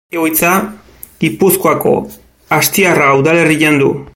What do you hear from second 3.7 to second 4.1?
du.